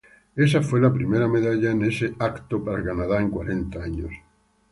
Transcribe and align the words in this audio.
Esa 0.35 0.63
fue 0.63 0.81
la 0.81 0.91
primera 0.91 1.27
medalla 1.27 1.69
en 1.69 1.83
ese 1.83 2.15
evento 2.19 2.63
para 2.65 2.83
Canadá 2.83 3.19
en 3.21 3.29
cuarenta 3.29 3.83
años. 3.83 4.09